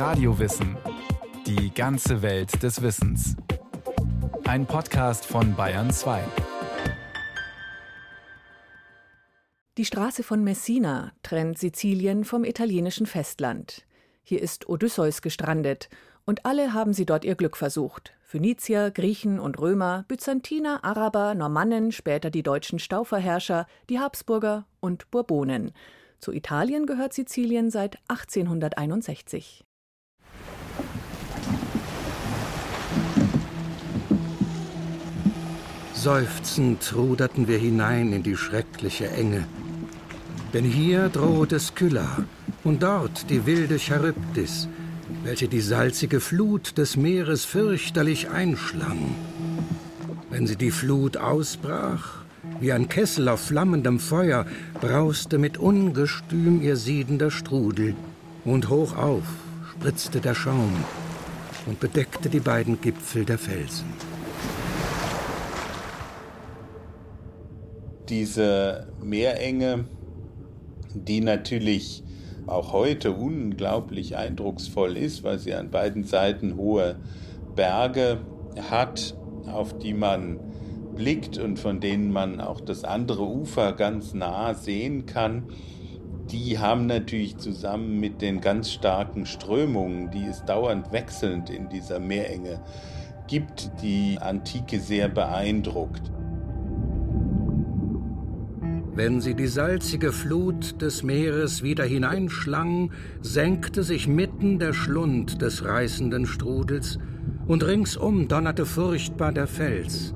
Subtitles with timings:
[0.00, 0.78] Radiowissen.
[1.46, 3.36] Die ganze Welt des Wissens.
[4.44, 6.22] Ein Podcast von Bayern 2.
[9.76, 13.84] Die Straße von Messina trennt Sizilien vom italienischen Festland.
[14.22, 15.90] Hier ist Odysseus gestrandet
[16.24, 18.14] und alle haben sie dort ihr Glück versucht.
[18.22, 25.72] Phönizier, Griechen und Römer, Byzantiner, Araber, Normannen, später die deutschen Stauferherrscher, die Habsburger und Bourbonen.
[26.20, 29.66] Zu Italien gehört Sizilien seit 1861.
[36.02, 39.44] Seufzend ruderten wir hinein in die schreckliche Enge.
[40.54, 42.24] Denn hier drohte Skylla
[42.64, 44.66] und dort die wilde Charybdis,
[45.24, 49.14] welche die salzige Flut des Meeres fürchterlich einschlang.
[50.30, 52.22] Wenn sie die Flut ausbrach,
[52.60, 54.46] wie ein Kessel auf flammendem Feuer,
[54.80, 57.94] brauste mit Ungestüm ihr siedender Strudel,
[58.46, 59.24] und hoch auf
[59.72, 60.72] spritzte der Schaum
[61.66, 63.84] und bedeckte die beiden Gipfel der Felsen.
[68.10, 69.84] Diese Meerenge,
[70.94, 72.02] die natürlich
[72.48, 76.96] auch heute unglaublich eindrucksvoll ist, weil sie an beiden Seiten hohe
[77.54, 78.18] Berge
[78.68, 79.16] hat,
[79.46, 80.40] auf die man
[80.96, 85.44] blickt und von denen man auch das andere Ufer ganz nah sehen kann,
[86.32, 92.00] die haben natürlich zusammen mit den ganz starken Strömungen, die es dauernd wechselnd in dieser
[92.00, 92.60] Meerenge
[93.28, 96.10] gibt, die Antike sehr beeindruckt.
[99.02, 105.64] Wenn sie die salzige Flut des Meeres wieder hineinschlang, senkte sich mitten der Schlund des
[105.64, 106.98] reißenden Strudels,
[107.46, 110.12] und ringsum donnerte furchtbar der Fels,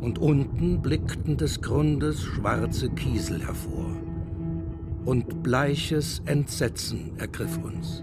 [0.00, 4.00] und unten blickten des Grundes schwarze Kiesel hervor.
[5.04, 8.02] Und bleiches Entsetzen ergriff uns.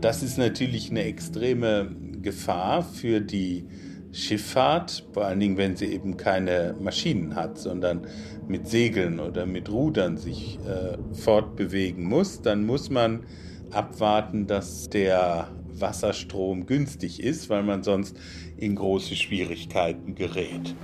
[0.00, 3.66] Das ist natürlich eine extreme Gefahr für die
[4.12, 8.06] Schifffahrt, vor allen Dingen, wenn sie eben keine Maschinen hat, sondern
[8.46, 13.24] mit Segeln oder mit Rudern sich äh, fortbewegen muss, dann muss man
[13.70, 18.16] abwarten, dass der Wasserstrom günstig ist, weil man sonst
[18.58, 20.74] in große Schwierigkeiten gerät.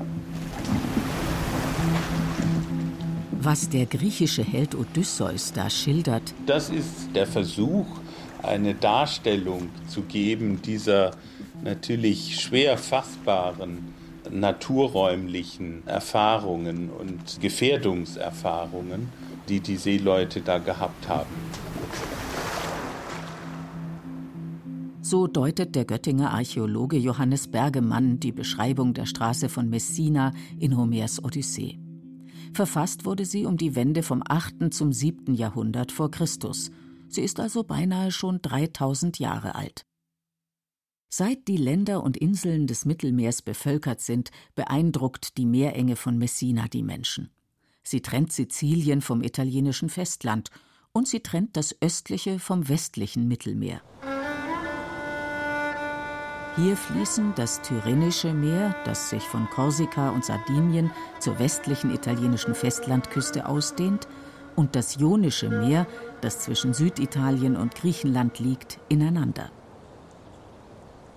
[3.40, 7.86] Was der griechische Held Odysseus da schildert, das ist der Versuch,
[8.42, 11.12] eine Darstellung zu geben dieser
[11.62, 13.94] natürlich schwer fassbaren
[14.30, 19.08] naturräumlichen Erfahrungen und Gefährdungserfahrungen,
[19.48, 21.34] die die Seeleute da gehabt haben.
[25.00, 31.24] So deutet der Göttinger Archäologe Johannes Bergemann die Beschreibung der Straße von Messina in Homers
[31.24, 31.78] Odyssee.
[32.52, 34.72] Verfasst wurde sie um die Wende vom 8.
[34.72, 35.34] zum 7.
[35.34, 36.70] Jahrhundert vor Christus.
[37.08, 39.87] Sie ist also beinahe schon 3000 Jahre alt.
[41.10, 46.82] Seit die Länder und Inseln des Mittelmeers bevölkert sind, beeindruckt die Meerenge von Messina die
[46.82, 47.30] Menschen.
[47.82, 50.50] Sie trennt Sizilien vom italienischen Festland
[50.92, 53.80] und sie trennt das östliche vom westlichen Mittelmeer.
[56.56, 60.90] Hier fließen das Tyrrhenische Meer, das sich von Korsika und Sardinien
[61.20, 64.08] zur westlichen italienischen Festlandküste ausdehnt,
[64.56, 65.86] und das Ionische Meer,
[66.20, 69.52] das zwischen Süditalien und Griechenland liegt, ineinander.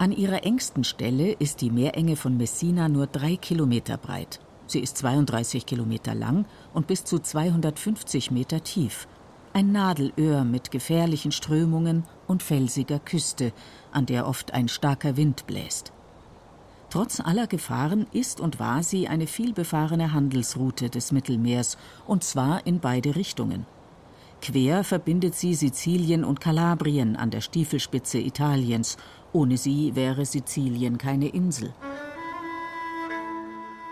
[0.02, 4.40] An ihrer engsten Stelle ist die Meerenge von Messina nur drei Kilometer breit.
[4.66, 9.08] Sie ist 32 Kilometer lang und bis zu 250 Meter tief.
[9.54, 13.54] Ein Nadelöhr mit gefährlichen Strömungen und felsiger Küste,
[13.92, 15.94] an der oft ein starker Wind bläst.
[16.90, 22.80] Trotz aller Gefahren ist und war sie eine vielbefahrene Handelsroute des Mittelmeers, und zwar in
[22.80, 23.68] beide Richtungen.
[24.42, 28.98] Quer verbindet sie Sizilien und Kalabrien an der Stiefelspitze Italiens.
[29.34, 31.74] Ohne sie wäre Sizilien keine Insel.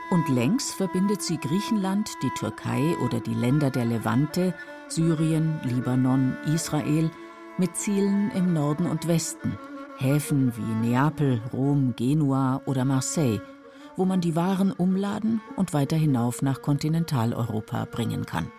[0.10, 4.56] Und längs verbindet sie Griechenland, die Türkei oder die Länder der Levante,
[4.88, 7.12] Syrien, Libanon, Israel
[7.60, 9.56] mit Zielen im Norden und Westen,
[9.98, 13.40] Häfen wie Neapel, Rom, Genua oder Marseille,
[13.98, 18.52] wo man die Waren umladen und weiter hinauf nach Kontinentaleuropa bringen kann.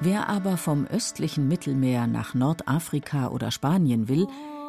[0.00, 4.28] Wer aber vom östlichen Mittelmeer nach Nordafrika oder Spanien will,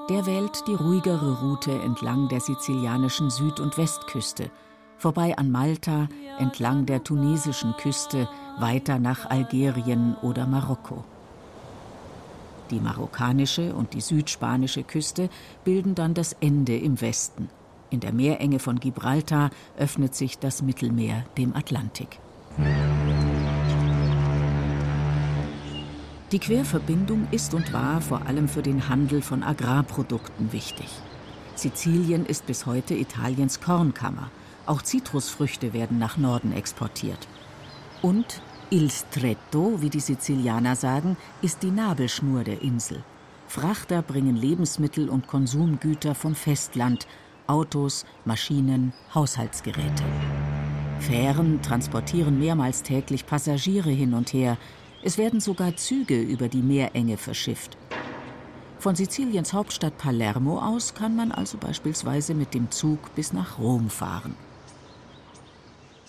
[0.09, 4.49] der wählt die ruhigere Route entlang der sizilianischen Süd- und Westküste,
[4.97, 6.09] vorbei an Malta,
[6.39, 8.27] entlang der tunesischen Küste,
[8.57, 11.03] weiter nach Algerien oder Marokko.
[12.71, 15.29] Die marokkanische und die südspanische Küste
[15.63, 17.49] bilden dann das Ende im Westen.
[17.91, 22.19] In der Meerenge von Gibraltar öffnet sich das Mittelmeer dem Atlantik.
[26.31, 30.87] Die Querverbindung ist und war vor allem für den Handel von Agrarprodukten wichtig.
[31.55, 34.29] Sizilien ist bis heute Italiens Kornkammer.
[34.67, 37.27] Auch Zitrusfrüchte werden nach Norden exportiert.
[38.03, 43.03] Und Il Stretto, wie die Sizilianer sagen, ist die Nabelschnur der Insel.
[43.47, 47.07] Frachter bringen Lebensmittel und Konsumgüter vom Festland,
[47.47, 50.03] Autos, Maschinen, Haushaltsgeräte.
[50.99, 54.57] Fähren transportieren mehrmals täglich Passagiere hin und her.
[55.01, 57.77] Es werden sogar Züge über die Meerenge verschifft.
[58.79, 63.89] Von Siziliens Hauptstadt Palermo aus kann man also beispielsweise mit dem Zug bis nach Rom
[63.89, 64.35] fahren.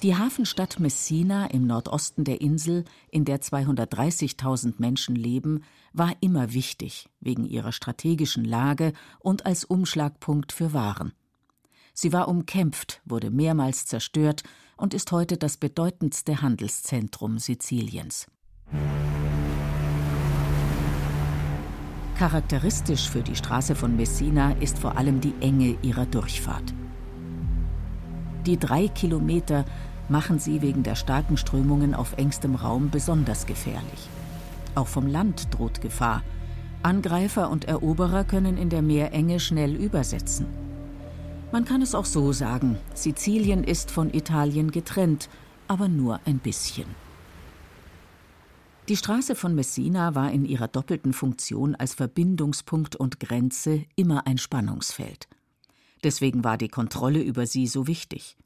[0.03, 5.63] Die Hafenstadt Messina im Nordosten der Insel, in der 230.000 Menschen leben,
[5.93, 11.13] war immer wichtig wegen ihrer strategischen Lage und als Umschlagpunkt für Waren.
[11.93, 14.43] Sie war umkämpft, wurde mehrmals zerstört
[14.77, 18.27] und ist heute das bedeutendste Handelszentrum Siziliens.
[22.19, 26.75] Charakteristisch für die Straße von Messina ist vor allem die Enge ihrer Durchfahrt.
[28.47, 29.65] Die drei Kilometer
[30.11, 34.09] machen sie wegen der starken Strömungen auf engstem Raum besonders gefährlich.
[34.75, 36.23] Auch vom Land droht Gefahr.
[36.83, 40.47] Angreifer und Eroberer können in der Meerenge schnell übersetzen.
[41.53, 45.29] Man kann es auch so sagen, Sizilien ist von Italien getrennt,
[45.69, 46.85] aber nur ein bisschen.
[48.91, 54.37] Die Straße von Messina war in ihrer doppelten Funktion als Verbindungspunkt und Grenze immer ein
[54.37, 55.29] Spannungsfeld.
[56.03, 58.37] Deswegen war die Kontrolle über sie so wichtig.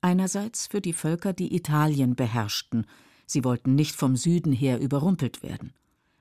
[0.00, 2.86] Einerseits für die Völker, die Italien beherrschten,
[3.26, 5.74] sie wollten nicht vom Süden her überrumpelt werden.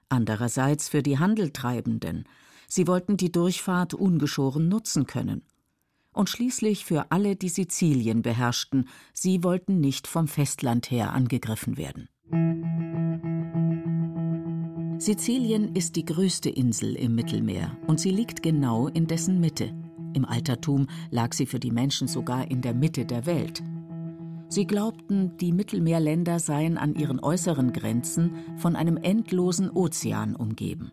[0.09, 2.25] Andererseits für die Handeltreibenden,
[2.67, 5.41] sie wollten die Durchfahrt ungeschoren nutzen können.
[6.11, 12.09] Und schließlich für alle, die Sizilien beherrschten, sie wollten nicht vom Festland her angegriffen werden.
[15.03, 19.73] Sizilien ist die größte Insel im Mittelmeer und sie liegt genau in dessen Mitte.
[20.13, 23.61] Im Altertum lag sie für die Menschen sogar in der Mitte der Welt.
[24.47, 30.91] Sie glaubten, die Mittelmeerländer seien an ihren äußeren Grenzen von einem endlosen Ozean umgeben.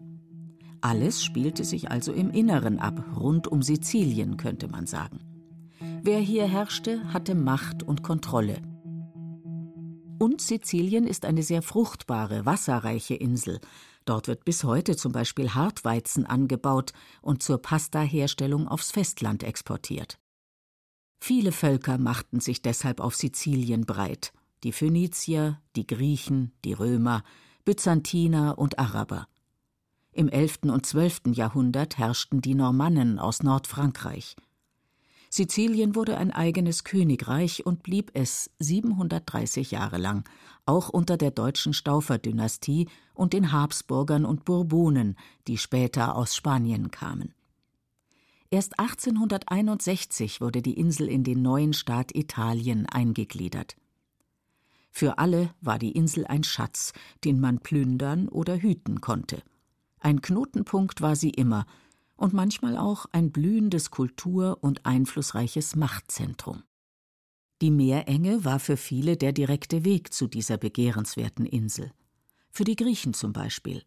[0.80, 5.20] Alles spielte sich also im Inneren ab, rund um Sizilien, könnte man sagen.
[6.02, 8.56] Wer hier herrschte, hatte Macht und Kontrolle.
[10.22, 13.58] Und Sizilien ist eine sehr fruchtbare, wasserreiche Insel.
[14.04, 20.18] Dort wird bis heute zum Beispiel Hartweizen angebaut und zur Pasta-Herstellung aufs Festland exportiert.
[21.22, 27.24] Viele Völker machten sich deshalb auf Sizilien breit: die Phönizier, die Griechen, die Römer,
[27.64, 29.26] Byzantiner und Araber.
[30.12, 30.64] Im 11.
[30.64, 31.28] und 12.
[31.32, 34.36] Jahrhundert herrschten die Normannen aus Nordfrankreich.
[35.32, 40.28] Sizilien wurde ein eigenes Königreich und blieb es 730 Jahre lang,
[40.66, 45.16] auch unter der deutschen Staufer-Dynastie und den Habsburgern und Bourbonen,
[45.46, 47.32] die später aus Spanien kamen.
[48.50, 53.76] Erst 1861 wurde die Insel in den neuen Staat Italien eingegliedert.
[54.90, 56.92] Für alle war die Insel ein Schatz,
[57.22, 59.44] den man plündern oder hüten konnte.
[60.00, 61.66] Ein Knotenpunkt war sie immer
[62.20, 66.62] und manchmal auch ein blühendes Kultur- und einflussreiches Machtzentrum.
[67.62, 71.92] Die Meerenge war für viele der direkte Weg zu dieser begehrenswerten Insel.
[72.50, 73.82] Für die Griechen zum Beispiel.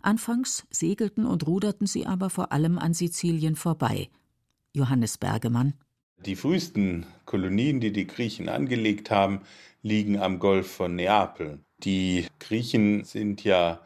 [0.00, 4.08] Anfangs segelten und ruderten sie aber vor allem an Sizilien vorbei.
[4.74, 5.74] Johannes Bergemann.
[6.26, 9.40] Die frühesten Kolonien, die die Griechen angelegt haben,
[9.82, 11.60] liegen am Golf von Neapel.
[11.84, 13.80] Die Griechen sind ja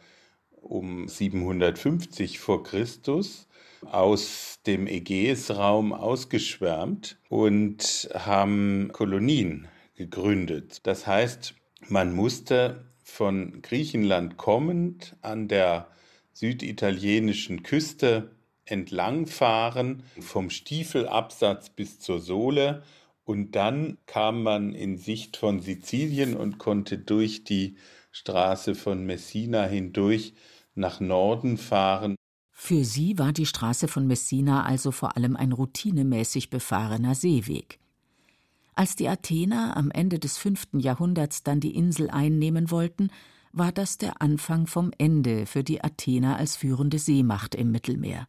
[0.51, 3.46] um 750 vor Christus
[3.93, 10.81] aus dem Ägäisraum ausgeschwärmt und haben Kolonien gegründet.
[10.87, 11.55] Das heißt,
[11.89, 15.89] man musste von Griechenland kommend an der
[16.33, 18.33] süditalienischen Küste
[18.65, 22.83] entlangfahren, vom Stiefelabsatz bis zur Sohle.
[23.25, 27.77] Und dann kam man in Sicht von Sizilien und konnte durch die
[28.13, 30.35] Straße von Messina hindurch
[30.75, 32.16] nach Norden fahren.
[32.67, 37.79] Für sie war die Straße von Messina also vor allem ein routinemäßig befahrener Seeweg.
[38.75, 43.11] Als die Athener am Ende des fünften Jahrhunderts dann die Insel einnehmen wollten,
[43.53, 48.27] war das der Anfang vom Ende für die Athener als führende Seemacht im Mittelmeer.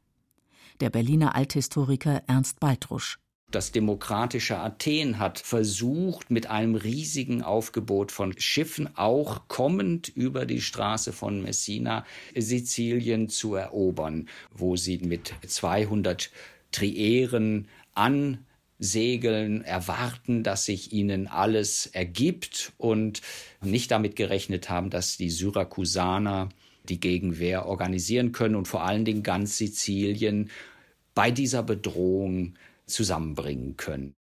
[0.82, 3.18] Der Berliner Althistoriker Ernst Baltrusch.
[3.50, 10.60] Das demokratische Athen hat versucht, mit einem riesigen Aufgebot von Schiffen, auch kommend über die
[10.60, 16.30] Straße von Messina, Sizilien zu erobern, wo sie mit 200
[16.74, 18.46] Trieren an
[18.80, 23.22] segeln, erwarten, dass sich ihnen alles ergibt und
[23.62, 26.50] nicht damit gerechnet haben, dass die Syrakusaner
[26.84, 30.52] die Gegenwehr organisieren können und vor allen Dingen ganz Sizilien
[31.16, 32.54] bei dieser Bedrohung
[32.88, 34.16] zusammenbringen können.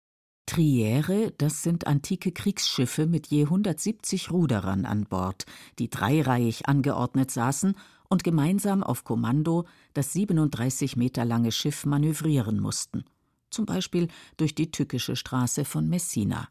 [0.47, 5.45] Triere, das sind antike Kriegsschiffe mit je 170 Ruderern an Bord,
[5.81, 7.77] die dreireihig angeordnet saßen
[8.09, 13.05] und gemeinsam auf Kommando das 37 Meter lange Schiff manövrieren mussten,
[13.51, 14.07] zum Beispiel
[14.37, 16.49] durch die tückische Straße von Messina.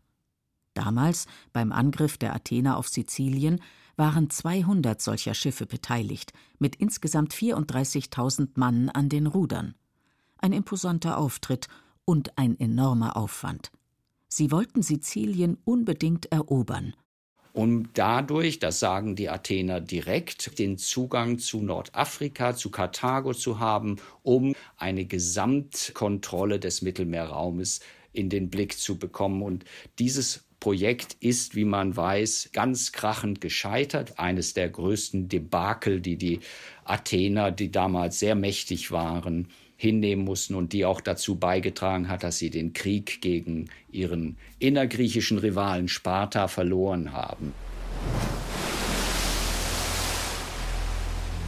[0.73, 3.61] Damals, beim Angriff der Athener auf Sizilien,
[3.95, 9.75] waren 200 solcher Schiffe beteiligt, mit insgesamt 34.000 Mann an den Rudern.
[10.37, 11.69] Ein imposanter Auftritt
[12.05, 13.71] und ein enormer Aufwand.
[14.27, 16.95] Sie wollten Sizilien unbedingt erobern.
[17.53, 23.95] Um dadurch, das sagen die Athener direkt, den Zugang zu Nordafrika, zu Karthago zu haben,
[24.23, 27.79] um eine Gesamtkontrolle des Mittelmeerraumes
[28.11, 29.41] in den Blick zu bekommen.
[29.41, 29.63] Und
[29.99, 34.19] dieses Projekt ist, wie man weiß, ganz krachend gescheitert.
[34.19, 36.39] Eines der größten Debakel, die die
[36.83, 39.47] Athener, die damals sehr mächtig waren,
[39.77, 45.37] hinnehmen mussten und die auch dazu beigetragen hat, dass sie den Krieg gegen ihren innergriechischen
[45.37, 47.53] Rivalen Sparta verloren haben.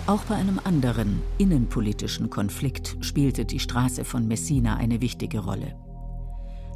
[0.07, 5.75] Auch bei einem anderen innenpolitischen Konflikt spielte die Straße von Messina eine wichtige Rolle.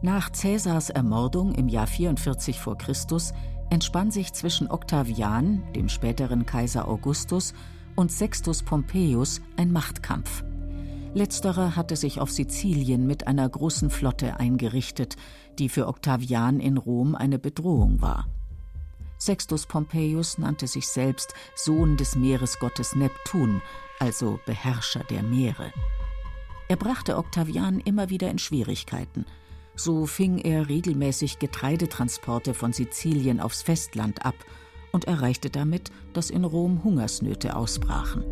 [0.03, 2.73] Nach Caesars Ermordung im Jahr 44 v.
[2.73, 2.95] Chr.
[3.69, 7.53] entspann sich zwischen Octavian, dem späteren Kaiser Augustus,
[7.95, 10.43] und Sextus Pompeius ein Machtkampf.
[11.13, 15.17] Letzterer hatte sich auf Sizilien mit einer großen Flotte eingerichtet,
[15.59, 18.25] die für Octavian in Rom eine Bedrohung war.
[19.19, 23.61] Sextus Pompeius nannte sich selbst Sohn des Meeresgottes Neptun,
[23.99, 25.71] also Beherrscher der Meere.
[26.69, 29.25] Er brachte Octavian immer wieder in Schwierigkeiten.
[29.83, 34.35] So fing er regelmäßig Getreidetransporte von Sizilien aufs Festland ab
[34.91, 38.23] und erreichte damit, dass in Rom Hungersnöte ausbrachen.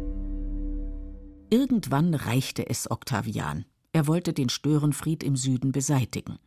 [1.50, 3.65] Irgendwann reichte es Octavian.
[3.94, 6.38] Er wollte den Störenfried im Süden beseitigen.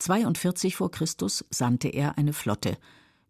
[0.00, 2.76] 42 vor Christus sandte er eine Flotte.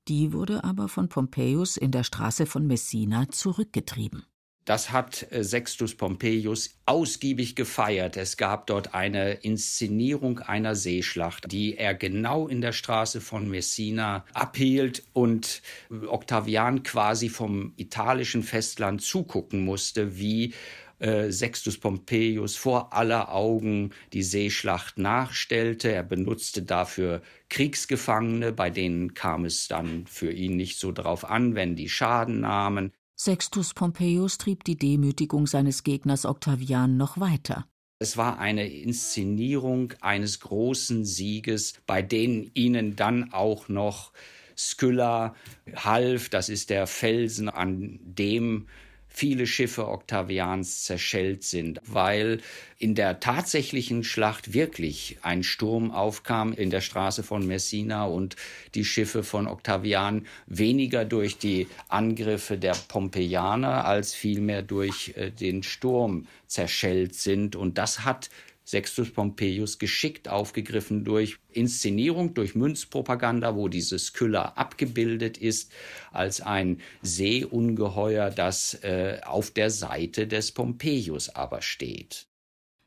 [0.09, 4.25] Die wurde aber von Pompeius in der Straße von Messina zurückgetrieben.
[4.65, 8.17] Das hat äh, Sextus Pompeius ausgiebig gefeiert.
[8.17, 14.25] Es gab dort eine Inszenierung einer Seeschlacht, die er genau in der Straße von Messina
[14.33, 15.61] abhielt und
[16.07, 20.55] Octavian quasi vom italischen Festland zugucken musste, wie
[20.99, 25.93] äh, Sextus Pompeius vor aller Augen die Seeschlacht nachstellte.
[25.93, 31.55] Er benutzte dafür Kriegsgefangene, bei denen kam es dann für ihn nicht so drauf an,
[31.55, 32.93] wenn die Schaden nahmen.
[33.17, 37.67] Sextus Pompeius trieb die Demütigung seines Gegners Octavian noch weiter.
[38.01, 44.13] Es war eine Inszenierung eines großen Sieges, bei denen ihnen dann auch noch
[44.57, 45.35] Skylla
[45.75, 48.67] half, das ist der Felsen, an dem
[49.15, 52.41] viele Schiffe Octavians zerschellt sind, weil
[52.79, 58.35] in der tatsächlichen Schlacht wirklich ein Sturm aufkam in der Straße von Messina und
[58.75, 65.63] die Schiffe von Octavian weniger durch die Angriffe der Pompeianer als vielmehr durch äh, den
[65.63, 67.55] Sturm zerschellt sind.
[67.55, 68.31] Und das hat
[68.65, 75.71] Sextus Pompeius geschickt aufgegriffen durch Inszenierung, durch Münzpropaganda, wo dieses Skylla abgebildet ist
[76.13, 82.27] als ein Seeungeheuer, das äh, auf der Seite des Pompeius aber steht.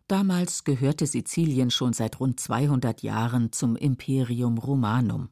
[0.07, 5.29] Damals gehörte Sizilien schon seit rund 200 Jahren zum Imperium Romanum.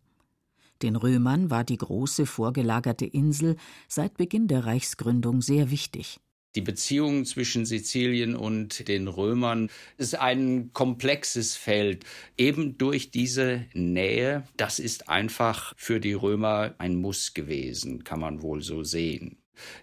[0.82, 3.56] Den Römern war die große vorgelagerte Insel
[3.88, 6.20] seit Beginn der Reichsgründung sehr wichtig.
[6.56, 12.06] Die Beziehung zwischen Sizilien und den Römern ist ein komplexes Feld.
[12.38, 18.42] Eben durch diese Nähe, das ist einfach für die Römer ein Muss gewesen, kann man
[18.42, 19.38] wohl so sehen.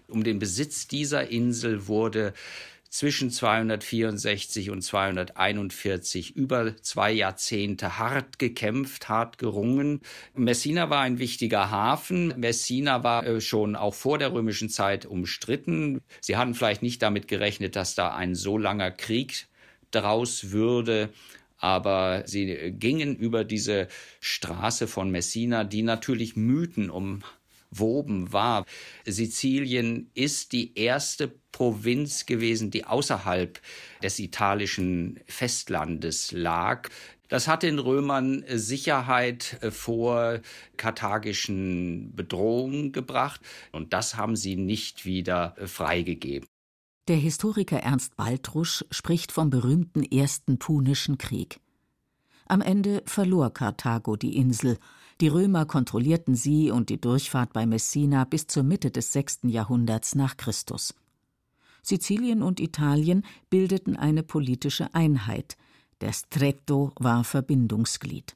[0.07, 2.33] Um den Besitz dieser Insel wurde
[2.93, 10.01] zwischen 264 und 241 über zwei Jahrzehnte hart gekämpft, hart gerungen.
[10.35, 12.35] Messina war ein wichtiger Hafen.
[12.37, 16.01] Messina war äh, schon auch vor der römischen Zeit umstritten.
[16.21, 19.47] Sie hatten vielleicht nicht damit gerechnet, dass da ein so langer Krieg
[19.89, 21.09] draus würde
[21.57, 23.87] aber sie gingen über diese
[24.19, 27.23] Straße von Messina, die natürlich Mythen um
[27.79, 28.65] woben war.
[29.05, 33.59] Sizilien ist die erste Provinz gewesen, die außerhalb
[34.01, 36.89] des italischen Festlandes lag.
[37.29, 40.39] Das hat den Römern Sicherheit vor
[40.77, 46.47] karthagischen Bedrohungen gebracht und das haben sie nicht wieder freigegeben.
[47.07, 51.59] Der Historiker Ernst Baltrusch spricht vom berühmten Ersten Punischen Krieg.
[52.45, 54.77] Am Ende verlor Karthago die Insel
[55.21, 59.41] die Römer kontrollierten sie und die Durchfahrt bei Messina bis zur Mitte des 6.
[59.43, 60.93] Jahrhunderts nach Christus.
[61.81, 65.57] Sizilien und Italien bildeten eine politische Einheit.
[66.01, 68.35] Der Stretto war Verbindungsglied.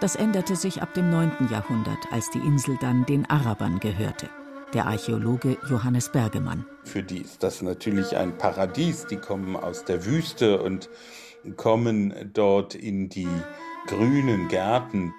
[0.00, 1.48] Das änderte sich ab dem 9.
[1.50, 4.30] Jahrhundert, als die Insel dann den Arabern gehörte.
[4.72, 6.64] Der Archäologe Johannes Bergemann.
[6.84, 9.06] Für die ist das natürlich ein Paradies.
[9.06, 10.88] Die kommen aus der Wüste und
[11.56, 13.28] kommen dort in die
[13.86, 15.14] grünen Gärten.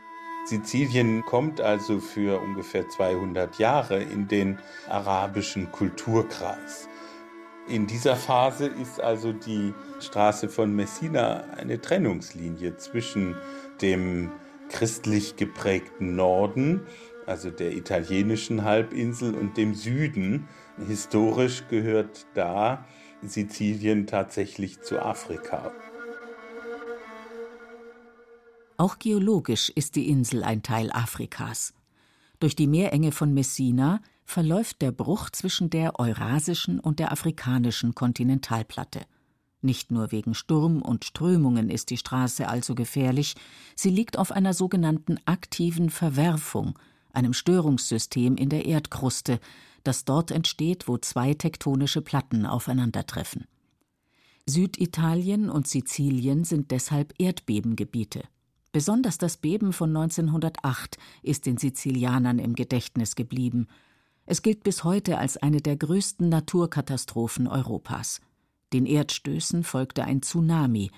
[0.46, 4.58] Sizilien kommt also für ungefähr 200 Jahre in den
[4.88, 6.88] arabischen Kulturkreis.
[7.68, 13.36] In dieser Phase ist also die Straße von Messina eine Trennungslinie zwischen
[13.82, 14.32] dem
[14.70, 16.82] christlich geprägten Norden,
[17.28, 20.48] also der italienischen Halbinsel und dem Süden.
[20.88, 22.86] Historisch gehört da
[23.22, 25.72] Sizilien tatsächlich zu Afrika.
[28.80, 31.74] Auch geologisch ist die Insel ein Teil Afrikas.
[32.40, 39.02] Durch die Meerenge von Messina verläuft der Bruch zwischen der eurasischen und der afrikanischen Kontinentalplatte.
[39.62, 43.36] Nicht nur wegen Sturm und Strömungen ist die Straße also gefährlich,
[43.76, 46.80] sie liegt auf einer sogenannten aktiven Verwerfung,
[47.12, 49.42] einem Störungssystem in der Erdkruste,
[49.84, 53.46] das dort entsteht, wo zwei tektonische Platten aufeinandertreffen.
[54.46, 58.24] Süditalien und Sizilien sind deshalb Erdbebengebiete.
[58.72, 63.68] Besonders das Beben von 1908 ist den Sizilianern im Gedächtnis geblieben.
[64.26, 68.22] Es gilt bis heute als eine der größten Naturkatastrophen Europas.
[68.72, 70.92] Den Erdstößen folgte ein Tsunami.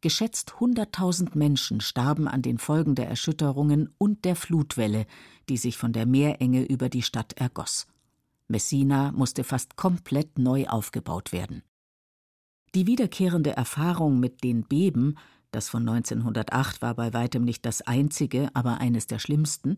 [0.00, 5.06] Geschätzt 100.000 Menschen starben an den Folgen der Erschütterungen und der Flutwelle,
[5.48, 7.86] die sich von der Meerenge über die Stadt ergoss.
[8.48, 11.62] Messina musste fast komplett neu aufgebaut werden.
[12.74, 15.16] Die wiederkehrende Erfahrung mit den Beben,
[15.52, 19.76] das von 1908 war bei weitem nicht das einzige, aber eines der schlimmsten,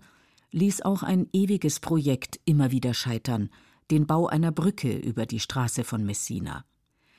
[0.52, 3.50] ließ auch ein ewiges Projekt immer wieder scheitern,
[3.90, 6.64] den Bau einer Brücke über die Straße von Messina.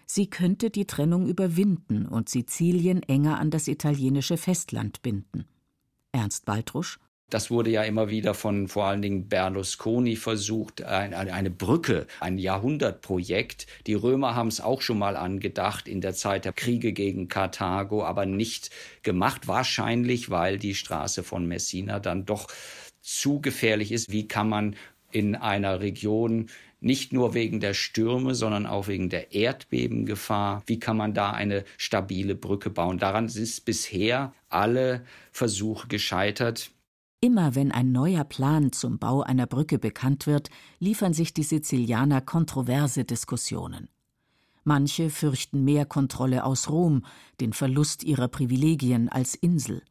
[0.07, 5.45] Sie könnte die Trennung überwinden und Sizilien enger an das italienische Festland binden.
[6.11, 12.05] Ernst Baltrusch das wurde ja immer wieder von vor allen Dingen Berlusconi versucht, eine Brücke,
[12.19, 13.65] ein Jahrhundertprojekt.
[13.87, 18.03] Die Römer haben es auch schon mal angedacht in der Zeit der Kriege gegen Karthago,
[18.03, 18.69] aber nicht
[19.01, 19.47] gemacht.
[19.47, 22.47] Wahrscheinlich, weil die Straße von Messina dann doch
[23.01, 24.11] zu gefährlich ist.
[24.11, 24.75] Wie kann man
[25.11, 26.47] in einer Region
[26.81, 30.61] nicht nur wegen der Stürme, sondern auch wegen der Erdbebengefahr.
[30.67, 32.99] Wie kann man da eine stabile Brücke bauen?
[32.99, 36.69] Daran ist bisher alle Versuche gescheitert.
[37.25, 42.21] Immer wenn ein neuer Plan zum Bau einer Brücke bekannt wird, liefern sich die Sizilianer
[42.21, 43.89] kontroverse Diskussionen.
[44.63, 47.03] Manche fürchten mehr Kontrolle aus Rom,
[47.41, 49.81] den Verlust ihrer Privilegien als Insel.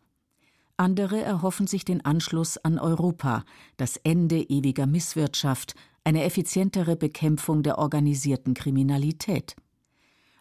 [0.77, 3.45] Andere erhoffen sich den Anschluss an Europa,
[3.79, 9.57] das Ende ewiger Misswirtschaft, eine effizientere Bekämpfung der organisierten Kriminalität.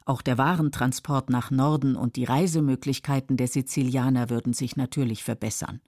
[0.06, 5.82] Auch der Warentransport nach Norden und die Reisemöglichkeiten der Sizilianer würden sich natürlich verbessern.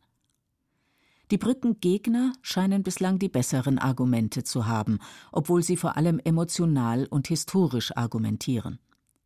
[1.32, 5.00] Die Brückengegner scheinen bislang die besseren Argumente zu haben,
[5.32, 8.80] obwohl sie vor allem emotional und historisch argumentieren.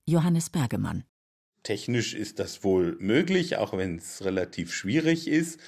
[0.05, 1.03] Johannes Bergemann.
[1.63, 5.59] Technisch ist das wohl möglich, auch wenn es relativ schwierig ist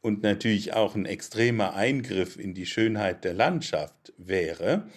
[0.00, 4.88] und natürlich auch ein extremer Eingriff in die Schönheit der Landschaft wäre.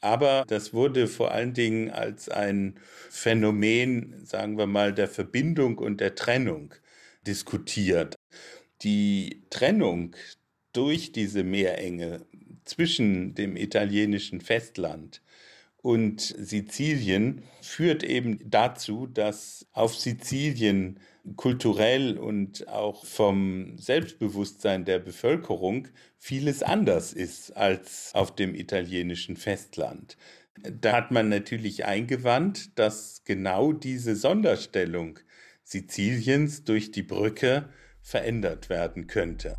[0.00, 2.78] Aber das wurde vor allen Dingen als ein
[3.10, 6.72] Phänomen, sagen wir mal, der Verbindung und der Trennung
[7.26, 8.16] diskutiert.
[8.82, 10.16] Die Trennung
[10.72, 12.24] durch diese Meerenge
[12.64, 15.22] zwischen dem italienischen Festland
[15.82, 21.00] und Sizilien führt eben dazu, dass auf Sizilien
[21.36, 25.88] kulturell und auch vom Selbstbewusstsein der Bevölkerung
[26.18, 30.16] vieles anders ist als auf dem italienischen Festland.
[30.58, 35.18] Da hat man natürlich eingewandt, dass genau diese Sonderstellung
[35.62, 37.70] Siziliens durch die Brücke
[38.02, 39.56] verändert werden könnte.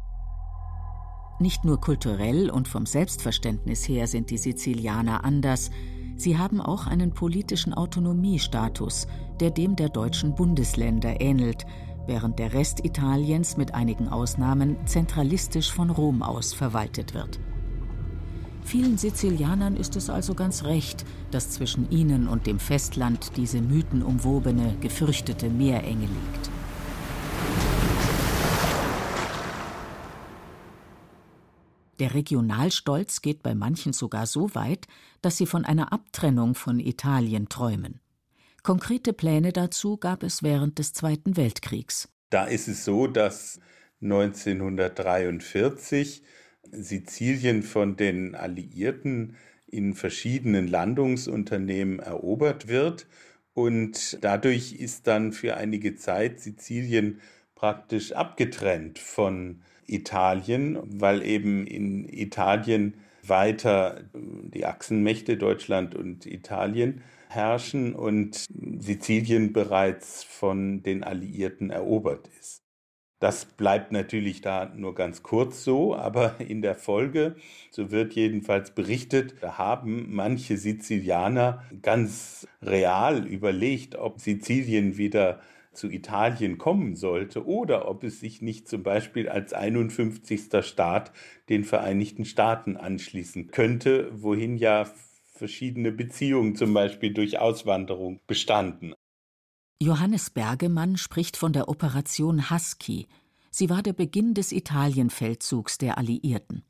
[1.40, 5.72] Nicht nur kulturell und vom Selbstverständnis her sind die Sizilianer anders,
[6.16, 9.08] sie haben auch einen politischen Autonomiestatus,
[9.40, 11.66] der dem der deutschen Bundesländer ähnelt,
[12.06, 17.40] während der Rest Italiens mit einigen Ausnahmen zentralistisch von Rom aus verwaltet wird.
[18.64, 24.76] Vielen Sizilianern ist es also ganz recht, dass zwischen ihnen und dem Festland diese mythenumwobene,
[24.80, 26.52] gefürchtete Meerenge liegt.
[32.02, 34.88] Der Regionalstolz geht bei manchen sogar so weit,
[35.22, 38.00] dass sie von einer Abtrennung von Italien träumen.
[38.64, 42.10] Konkrete Pläne dazu gab es während des Zweiten Weltkriegs.
[42.32, 43.60] Da ist es so, dass
[44.02, 46.24] 1943
[46.72, 49.36] Sizilien von den Alliierten
[49.68, 53.06] in verschiedenen Landungsunternehmen erobert wird.
[53.54, 57.22] Und dadurch ist dann für einige Zeit Sizilien
[57.54, 67.96] praktisch abgetrennt von Italien, weil eben in Italien weiter die Achsenmächte Deutschland und Italien herrschen
[67.96, 68.46] und
[68.80, 72.62] Sizilien bereits von den Alliierten erobert ist.
[73.22, 77.36] Das bleibt natürlich da nur ganz kurz so, aber in der Folge,
[77.70, 85.40] so wird jedenfalls berichtet, haben manche Sizilianer ganz real überlegt, ob Sizilien wieder
[85.74, 90.50] zu Italien kommen sollte oder ob es sich nicht zum Beispiel als 51.
[90.66, 91.12] Staat
[91.50, 94.86] den Vereinigten Staaten anschließen könnte, wohin ja
[95.34, 98.94] verschiedene Beziehungen zum Beispiel durch Auswanderung bestanden.
[99.82, 103.08] Johannes Bergemann spricht von der Operation Husky.
[103.50, 106.64] Sie war der Beginn des Italienfeldzugs der Alliierten.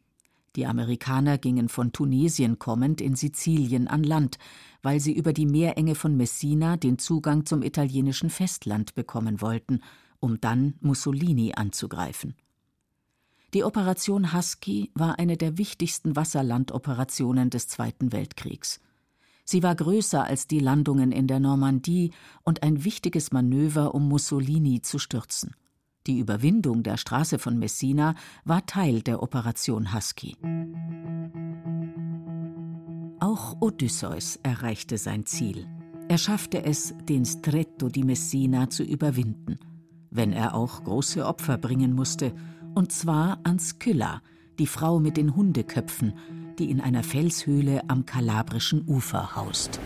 [0.56, 4.38] Die Amerikaner gingen von Tunesien kommend in Sizilien an Land,
[4.82, 9.82] weil sie über die Meerenge von Messina den Zugang zum italienischen Festland bekommen wollten,
[10.20, 12.36] um dann Mussolini anzugreifen.
[13.54, 18.80] Die Operation Husky war eine der wichtigsten Wasserlandoperationen des Zweiten Weltkriegs.
[19.44, 22.12] Sie war größer als die Landungen in der Normandie
[22.44, 25.56] und ein wichtiges Manöver, um Mussolini zu stürzen.
[26.08, 30.36] Die Überwindung der Straße von Messina war Teil der Operation Husky.
[33.20, 35.68] Auch Odysseus erreichte sein Ziel.
[36.10, 39.60] Er schaffte es, den Stretto di Messina zu überwinden,
[40.10, 42.34] wenn er auch große Opfer bringen musste,
[42.74, 44.24] und zwar an Skylla,
[44.58, 46.14] die Frau mit den Hundeköpfen,
[46.58, 49.80] die in einer Felshöhle am kalabrischen Ufer haust.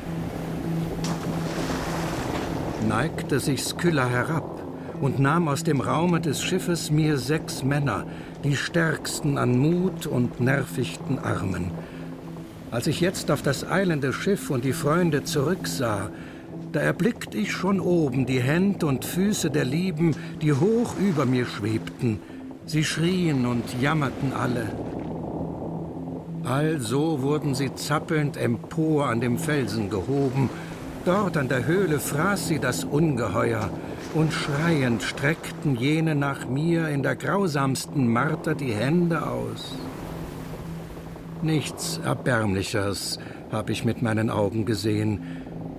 [2.87, 4.64] Neigte sich Skylla herab
[5.01, 8.05] und nahm aus dem Raume des Schiffes mir sechs Männer,
[8.43, 11.71] die stärksten an Mut und nervigten Armen.
[12.71, 16.09] Als ich jetzt auf das eilende Schiff und die Freunde zurücksah,
[16.71, 21.45] da erblickt ich schon oben die Hände und Füße der Lieben, die hoch über mir
[21.45, 22.19] schwebten.
[22.65, 24.67] Sie schrien und jammerten alle.
[26.43, 30.49] Also wurden sie zappelnd empor an dem Felsen gehoben.
[31.05, 33.69] Dort an der Höhle fraß sie das Ungeheuer,
[34.15, 39.75] und schreiend streckten jene nach mir in der grausamsten Marter die Hände aus.
[41.41, 43.19] Nichts Erbärmlichers
[43.51, 45.21] habe ich mit meinen Augen gesehen,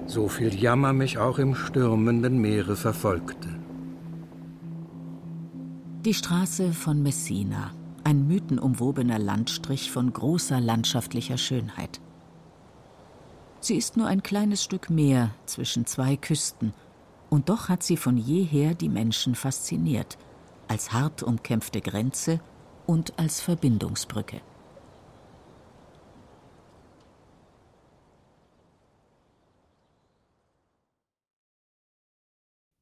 [0.07, 3.49] so viel Jammer mich auch im stürmenden Meere verfolgte.
[6.05, 7.72] Die Straße von Messina,
[8.05, 12.01] ein mythenumwobener Landstrich von großer landschaftlicher Schönheit.
[13.61, 16.75] Sie ist nur ein kleines Stück Meer zwischen zwei Küsten–
[17.37, 20.16] und doch hat sie von jeher die Menschen fasziniert,
[20.68, 22.40] als hart umkämpfte Grenze
[22.87, 24.40] und als Verbindungsbrücke.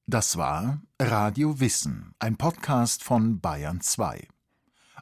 [0.06, 4.28] Das war Radio Wissen, ein Podcast von Bayern 2.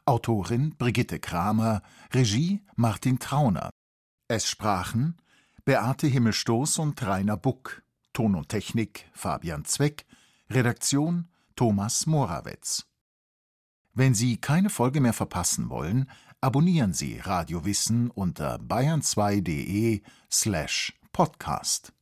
[0.05, 3.69] Autorin Brigitte Kramer, Regie Martin Trauner.
[4.27, 5.15] Es sprachen
[5.63, 7.82] Beate Himmelstoß und Rainer Buck.
[8.13, 10.05] Ton und Technik Fabian Zweck,
[10.49, 12.85] Redaktion Thomas Morawetz.
[13.93, 16.09] Wenn Sie keine Folge mehr verpassen wollen,
[16.41, 21.92] abonnieren Sie Radio Wissen unter bayern2.de slash podcast.